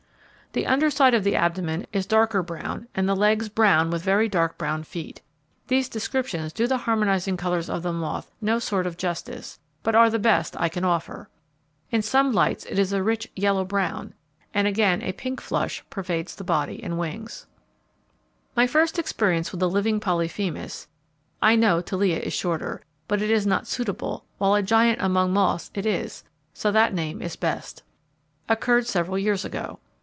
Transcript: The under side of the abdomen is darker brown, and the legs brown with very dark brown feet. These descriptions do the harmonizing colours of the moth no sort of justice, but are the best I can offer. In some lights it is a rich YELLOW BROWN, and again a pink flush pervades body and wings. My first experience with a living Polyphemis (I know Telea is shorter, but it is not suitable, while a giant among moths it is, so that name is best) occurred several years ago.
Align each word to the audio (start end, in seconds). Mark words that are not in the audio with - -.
The 0.53 0.65
under 0.67 0.89
side 0.91 1.13
of 1.13 1.23
the 1.23 1.37
abdomen 1.37 1.87
is 1.93 2.05
darker 2.05 2.43
brown, 2.43 2.89
and 2.93 3.07
the 3.07 3.15
legs 3.15 3.47
brown 3.47 3.89
with 3.89 4.01
very 4.03 4.27
dark 4.27 4.57
brown 4.57 4.83
feet. 4.83 5.21
These 5.67 5.87
descriptions 5.87 6.51
do 6.51 6.67
the 6.67 6.79
harmonizing 6.79 7.37
colours 7.37 7.69
of 7.69 7.83
the 7.83 7.93
moth 7.93 8.29
no 8.41 8.59
sort 8.59 8.85
of 8.85 8.97
justice, 8.97 9.59
but 9.81 9.95
are 9.95 10.09
the 10.09 10.19
best 10.19 10.57
I 10.59 10.67
can 10.67 10.83
offer. 10.83 11.29
In 11.89 12.01
some 12.01 12.33
lights 12.33 12.65
it 12.65 12.77
is 12.77 12.91
a 12.91 13.01
rich 13.01 13.29
YELLOW 13.33 13.63
BROWN, 13.63 14.13
and 14.53 14.67
again 14.67 15.01
a 15.01 15.13
pink 15.13 15.39
flush 15.39 15.85
pervades 15.89 16.35
body 16.35 16.83
and 16.83 16.99
wings. 16.99 17.47
My 18.53 18.67
first 18.67 18.99
experience 18.99 19.53
with 19.53 19.61
a 19.61 19.67
living 19.67 20.01
Polyphemis 20.01 20.89
(I 21.41 21.55
know 21.55 21.81
Telea 21.81 22.19
is 22.19 22.33
shorter, 22.33 22.81
but 23.07 23.21
it 23.21 23.29
is 23.31 23.47
not 23.47 23.67
suitable, 23.67 24.25
while 24.37 24.55
a 24.55 24.61
giant 24.61 25.01
among 25.01 25.31
moths 25.31 25.71
it 25.73 25.85
is, 25.85 26.25
so 26.53 26.73
that 26.73 26.93
name 26.93 27.21
is 27.21 27.37
best) 27.37 27.83
occurred 28.49 28.85
several 28.85 29.17
years 29.17 29.45
ago. 29.45 29.79